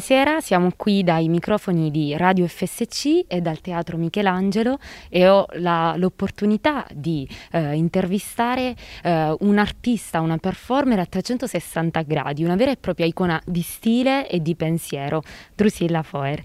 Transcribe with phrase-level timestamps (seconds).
[0.00, 4.78] Buonasera, siamo qui dai microfoni di Radio FSC e dal Teatro Michelangelo
[5.10, 12.44] e ho la, l'opportunità di eh, intervistare eh, un artista, una performer a 360 gradi,
[12.44, 15.22] una vera e propria icona di stile e di pensiero,
[15.54, 16.42] Drusilla Foer.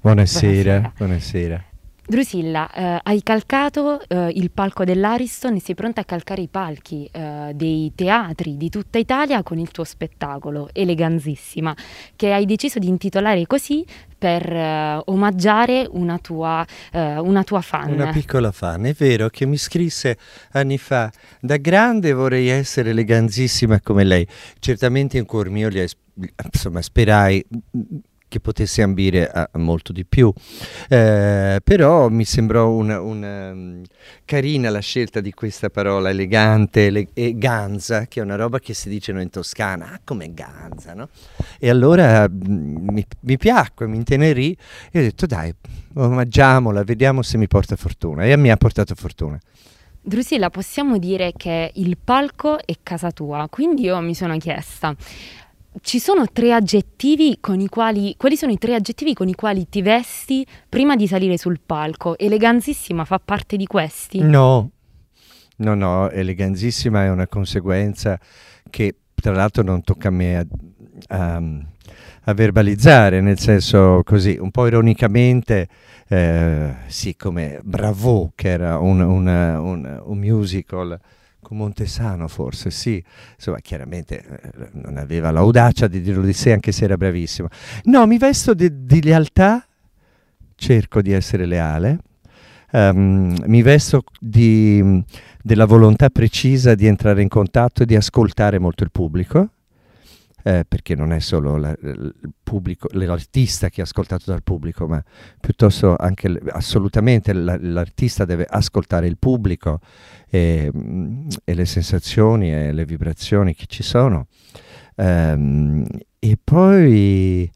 [0.00, 0.92] Buonasera, buonasera.
[0.96, 1.64] buonasera.
[2.08, 7.08] Drusilla, eh, hai calcato eh, il palco dell'Ariston e sei pronta a calcare i palchi
[7.10, 11.74] eh, dei teatri di tutta Italia con il tuo spettacolo, Eleganzissima,
[12.14, 13.84] che hai deciso di intitolare così
[14.16, 17.92] per eh, omaggiare una tua, eh, una tua fan.
[17.92, 20.16] Una piccola fan, è vero che mi scrisse
[20.52, 24.24] anni fa, da grande vorrei essere eleganzissima come lei.
[24.60, 25.68] Certamente in cuor mio,
[26.52, 27.44] insomma, sperai
[28.28, 30.32] che potesse ambire a, molto di più.
[30.88, 33.82] Eh, però mi sembrò una, una, um,
[34.24, 38.74] carina la scelta di questa parola elegante le, e ganza, che è una roba che
[38.74, 41.08] si dice in Toscana, ah, come ganza, no?
[41.58, 44.56] E allora mh, mm, mi, mi, piacque, mi intenerì
[44.90, 45.54] e ho detto dai,
[45.94, 48.24] omaggiamola, vediamo se mi porta fortuna.
[48.24, 49.38] E mi ha portato fortuna.
[50.00, 54.94] Drusilla, possiamo dire che il palco è casa tua, quindi io mi sono chiesta,
[55.82, 59.68] ci sono tre aggettivi con i quali, quali sono i tre aggettivi con i quali
[59.68, 62.16] ti vesti prima di salire sul palco?
[62.18, 64.20] Eleganzissima fa parte di questi?
[64.20, 64.70] No,
[65.56, 68.18] no, no, eleganzissima è una conseguenza
[68.70, 70.46] che tra l'altro non tocca a me a,
[71.08, 71.42] a,
[72.24, 75.68] a verbalizzare, nel senso così, un po' ironicamente,
[76.08, 80.98] eh, sì, come Bravo, che era un, una, un, un musical
[81.40, 83.02] con Montesano forse, sì,
[83.34, 87.48] insomma chiaramente eh, non aveva l'audacia di dirlo di sé anche se era bravissimo.
[87.84, 89.64] No, mi vesto di, di lealtà,
[90.54, 91.98] cerco di essere leale,
[92.72, 95.02] um, mi vesto di,
[95.42, 99.50] della volontà precisa di entrare in contatto e di ascoltare molto il pubblico,
[100.46, 101.76] eh, perché non è solo la,
[102.40, 105.02] pubblico, l'artista che è ascoltato dal pubblico, ma
[105.40, 109.80] piuttosto anche assolutamente la, l'artista deve ascoltare il pubblico
[110.30, 110.70] e,
[111.42, 114.28] e, le sensazioni e le vibrazioni che ci sono.
[114.94, 115.84] Um,
[116.20, 117.50] e poi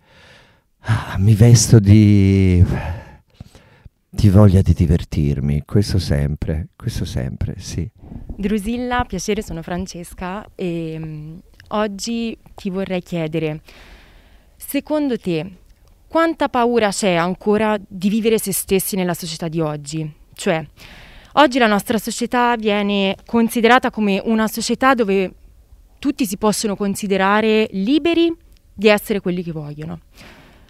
[0.81, 2.61] ah, mi vesto di,
[4.09, 7.89] di voglia di divertirmi, questo sempre, questo sempre, sì.
[8.37, 11.39] Drusilla, piacere, sono Francesca e
[11.71, 13.61] oggi ti vorrei chiedere,
[14.57, 15.51] secondo te,
[16.09, 20.11] quanta paura c'è ancora di vivere se stessi nella società di oggi?
[20.35, 20.65] Cioè,
[21.35, 25.35] oggi la nostra società viene considerata come una società dove
[25.99, 28.35] tutti si possono considerare liberi
[28.73, 30.01] di essere quelli che vogliono.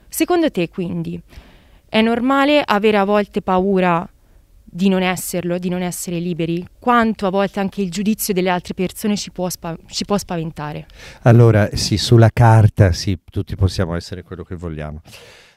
[0.09, 1.21] Secondo te, quindi,
[1.89, 4.09] è normale avere a volte paura
[4.71, 8.75] di non esserlo, di non essere liberi, quanto a volte anche il giudizio delle altre
[8.75, 10.87] persone ci può, spa- ci può spaventare.
[11.23, 15.01] Allora, sì, sulla carta sì, tutti possiamo essere quello che vogliamo.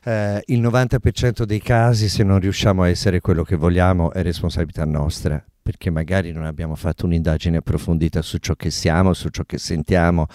[0.03, 4.83] Eh, il 90% dei casi, se non riusciamo a essere quello che vogliamo, è responsabilità
[4.85, 9.57] nostra perché magari non abbiamo fatto un'indagine approfondita su ciò che siamo, su ciò che
[9.57, 10.27] sentiamo,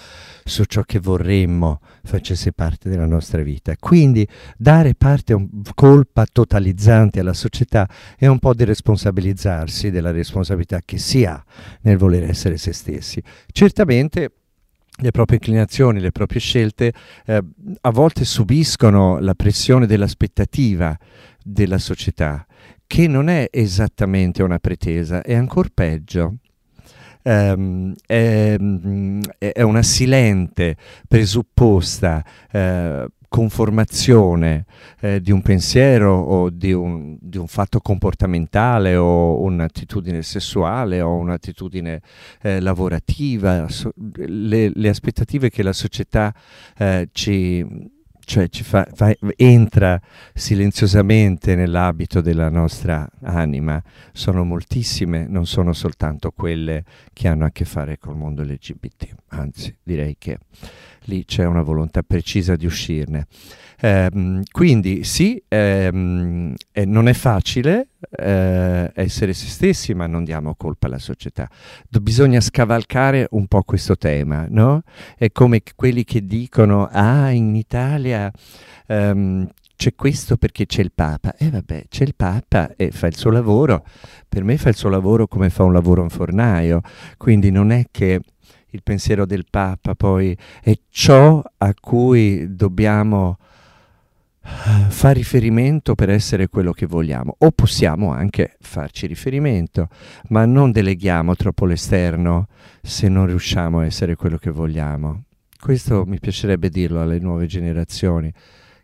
[0.43, 3.75] su ciò che vorremmo facesse parte della nostra vita.
[3.79, 7.87] Quindi dare parte, un, colpa totalizzante alla società
[8.17, 11.41] è un po' di responsabilizzarsi della responsabilità che si ha
[11.81, 13.21] nel voler essere se stessi.
[13.51, 14.31] Certamente
[15.01, 16.91] le proprie inclinazioni, le proprie scelte
[17.25, 17.43] eh,
[17.81, 20.97] a volte subiscono la pressione dell'aspettativa
[21.43, 22.45] della società
[22.89, 26.37] che non è esattamente una pretesa, è ancora peggio.
[27.21, 28.57] Um, è,
[29.37, 30.75] è, una silente,
[31.07, 34.65] presupposta uh, conformazione
[35.01, 41.13] uh, di un pensiero o di un, di un, fatto comportamentale o un'attitudine sessuale o
[41.13, 42.01] un'attitudine
[42.41, 46.33] uh, lavorativa, so, le, le, aspettative che la società
[47.11, 47.97] ci
[48.29, 49.99] cioè fa, fa, entra
[50.35, 53.81] silenziosamente nell'abito della nostra anima,
[54.13, 59.75] sono moltissime, non sono soltanto quelle che hanno a che fare col mondo LGBT, anzi
[59.81, 60.37] direi che
[61.05, 63.25] lì c'è una volontà precisa di uscirne.
[63.81, 70.87] Eh, quindi sì, eh, non è facile eh, essere se stessi, ma non diamo colpa
[70.87, 71.49] alla società.
[71.87, 74.83] D- bisogna scavalcare un po' questo tema, no?
[75.17, 78.31] È come quelli che dicono, ah, in Italia...
[78.87, 79.47] Um,
[79.79, 81.33] c'è questo perché c'è il Papa.
[81.37, 83.85] E eh, vabbè, c'è il Papa e fa il suo lavoro.
[84.27, 86.81] Per me fa il suo lavoro come fa un lavoro un fornaio.
[87.15, 88.19] Quindi non è che
[88.71, 93.37] il pensiero del Papa poi è ciò a cui dobbiamo
[94.41, 99.89] fa riferimento per essere quello che vogliamo o possiamo anche farci riferimento,
[100.29, 102.47] ma non deleghiamo troppo l'esterno
[102.81, 105.23] se non riusciamo a essere quello che vogliamo.
[105.59, 108.33] Questo mi piacerebbe dirlo alle nuove generazioni.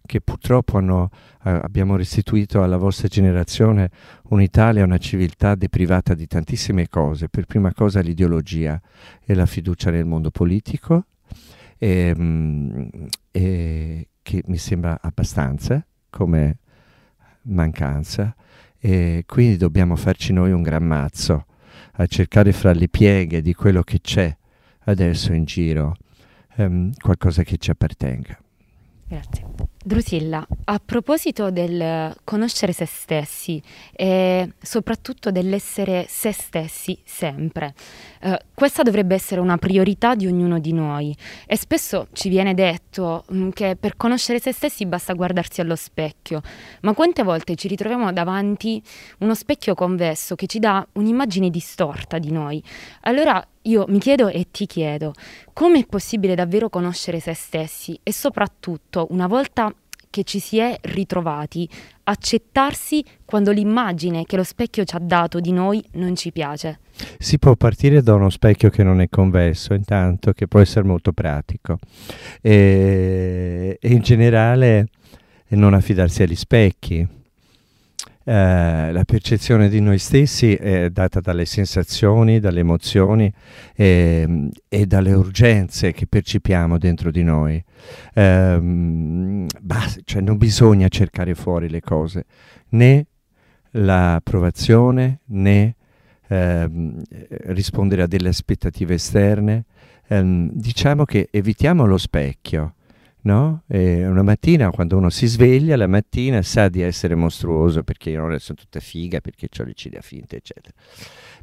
[0.08, 1.10] che purtroppo hanno,
[1.44, 3.90] eh, abbiamo restituito alla vostra generazione
[4.30, 7.28] un'Italia, una civiltà deprivata di tantissime cose.
[7.28, 8.80] Per prima cosa l'ideologia
[9.26, 11.06] e la fiducia nel mondo politico,
[11.78, 12.88] e, mm,
[13.32, 16.58] e che mi sembra abbastanza come
[17.44, 18.36] mancanza.
[18.80, 21.46] E quindi dobbiamo farci noi un gran mazzo
[21.94, 24.36] a cercare fra le pieghe di quello che c'è
[24.86, 25.96] adesso in giro
[26.58, 28.36] um, qualcosa che ci appartenga.
[29.08, 29.74] Grazie.
[29.88, 33.62] Drusilla, a proposito del conoscere se stessi
[33.94, 37.76] e soprattutto dell'essere se stessi sempre,
[38.22, 41.16] eh, questa dovrebbe essere una priorità di ognuno di noi
[41.46, 46.42] e spesso ci viene detto mm, che per conoscere se stessi basta guardarsi allo specchio,
[46.82, 48.82] ma quante volte ci ritroviamo davanti
[49.20, 52.60] uno specchio convesso che ci dà un'immagine distorta di noi?
[53.02, 55.14] Allora io mi chiedo e ti chiedo,
[55.54, 59.74] come è possibile davvero conoscere se stessi e soprattutto, una volta
[60.10, 61.68] che ci si è ritrovati,
[62.04, 66.80] accettarsi quando l'immagine che lo specchio ci ha dato di noi non ci piace?
[67.18, 71.12] Si può partire da uno specchio che non è convesso, intanto, che può essere molto
[71.12, 71.80] pratico.
[72.42, 74.88] E, in generale
[75.50, 77.06] non affidarsi agli specchi
[78.28, 83.32] eh, la percezione di noi stessi è data dalle sensazioni, dalle emozioni
[83.76, 87.64] e, e dalle urgenze che percepiamo dentro di noi.
[88.16, 88.58] Eh,
[89.62, 92.26] basta, cioè non bisogna cercare fuori le cose,
[92.70, 93.06] né
[93.72, 95.76] l'approvazione né
[96.28, 96.70] eh,
[97.48, 99.66] rispondere a delle aspettative esterne.
[100.08, 102.74] Eh, diciamo che evitiamo lo specchio
[103.26, 103.64] no?
[103.68, 108.40] Una mattina, quando uno si sveglia, la mattina sa di essere mostruoso perché io non
[108.40, 110.74] sono tutta figa, perché ho le ciglia finte, eccetera.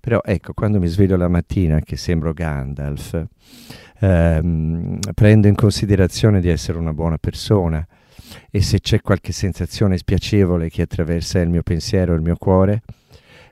[0.00, 3.24] Però ecco, quando mi sveglio la mattina, che sembro Gandalf,
[4.00, 7.86] ehm, prendo in considerazione di essere una buona persona
[8.50, 12.82] e se c'è qualche sensazione spiacevole che attraversa il mio pensiero, il mio cuore,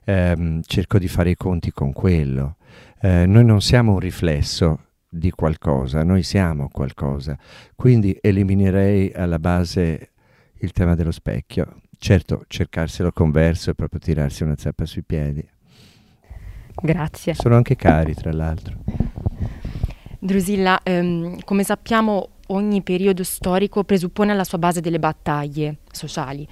[0.04, 2.56] ehm, cerco di fare i conti con quello.
[3.00, 7.36] Eh, noi non siamo un riflesso di qualcosa, noi siamo qualcosa.
[7.74, 10.12] Quindi eliminerei alla base
[10.60, 11.80] il tema dello specchio.
[11.98, 15.46] Certo, cercarselo converso e proprio tirarsi una zappa sui piedi.
[16.82, 17.34] Grazie.
[17.34, 18.78] Sono anche cari, tra l'altro.
[20.18, 26.46] Drusilla, ehm, come sappiamo, ogni periodo storico presuppone alla sua base delle battaglie sociali.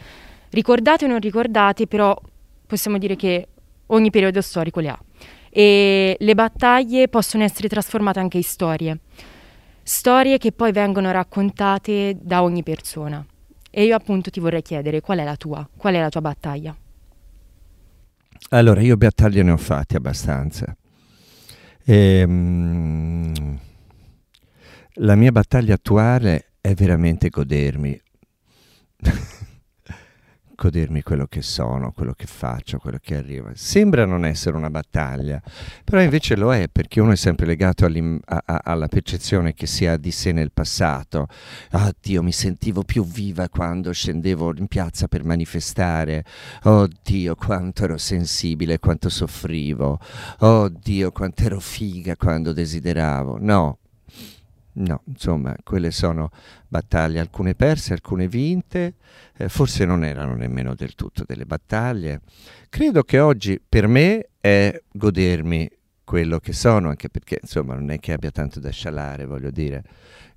[0.50, 2.18] Ricordate o non ricordate, però
[2.66, 3.48] possiamo dire che
[3.86, 4.98] ogni periodo storico le ha
[5.50, 8.98] e le battaglie possono essere trasformate anche in storie,
[9.82, 13.24] storie che poi vengono raccontate da ogni persona.
[13.70, 16.76] E io appunto ti vorrei chiedere qual è la tua, qual è la tua battaglia?
[18.50, 20.74] Allora, io battaglie ne ho fatte abbastanza.
[21.84, 23.58] E, um,
[25.00, 28.00] la mia battaglia attuale è veramente godermi
[30.58, 33.52] godermi quello che sono, quello che faccio, quello che arriva.
[33.54, 35.40] Sembra non essere una battaglia,
[35.84, 39.86] però invece lo è perché uno è sempre legato a, a, alla percezione che si
[39.86, 41.28] ha di sé nel passato.
[41.72, 46.24] Oh Dio, mi sentivo più viva quando scendevo in piazza per manifestare.
[46.64, 50.00] Oh Dio, quanto ero sensibile, quanto soffrivo.
[50.40, 53.38] Oh Dio, quanto ero figa quando desideravo.
[53.40, 53.78] No,
[54.78, 56.30] No, insomma, quelle sono
[56.68, 58.94] battaglie, alcune perse, alcune vinte,
[59.36, 62.20] eh, forse non erano nemmeno del tutto delle battaglie.
[62.68, 65.68] Credo che oggi per me è godermi
[66.04, 69.82] quello che sono, anche perché insomma non è che abbia tanto da scialare, voglio dire,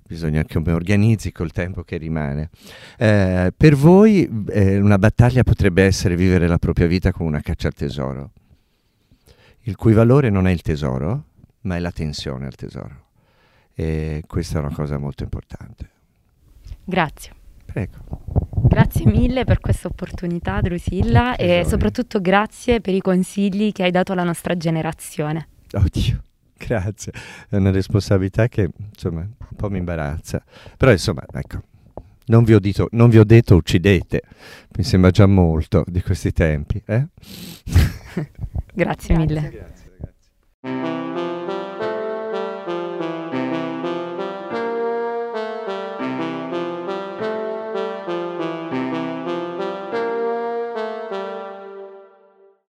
[0.04, 2.50] bisogna che mi organizzi col tempo che rimane.
[2.98, 7.68] Eh, per voi eh, una battaglia potrebbe essere vivere la propria vita come una caccia
[7.68, 8.32] al tesoro,
[9.60, 11.26] il cui valore non è il tesoro,
[11.60, 13.10] ma è la tensione al tesoro
[13.74, 15.90] e questa è una cosa molto importante.
[16.84, 17.32] Grazie.
[17.64, 17.98] Prego.
[18.68, 24.12] Grazie mille per questa opportunità, Drusilla, e soprattutto grazie per i consigli che hai dato
[24.12, 25.48] alla nostra generazione.
[25.72, 26.22] Oddio,
[26.56, 27.12] grazie.
[27.48, 30.42] È una responsabilità che insomma un po' mi imbarazza.
[30.76, 31.62] Però insomma, ecco,
[32.26, 34.22] non vi ho, dito, non vi ho detto uccidete,
[34.76, 36.82] mi sembra già molto di questi tempi.
[36.86, 37.06] Eh?
[37.64, 38.30] grazie,
[38.74, 39.40] grazie mille.
[39.50, 41.01] Grazie, ragazzi.